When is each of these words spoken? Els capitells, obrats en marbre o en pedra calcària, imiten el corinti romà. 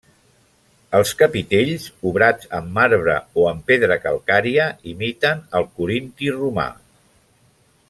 Els 0.99 1.09
capitells, 1.19 1.83
obrats 2.11 2.49
en 2.61 2.71
marbre 2.79 3.19
o 3.43 3.45
en 3.51 3.61
pedra 3.69 3.99
calcària, 4.07 4.67
imiten 4.95 5.45
el 5.61 5.69
corinti 5.83 6.33
romà. 6.41 6.67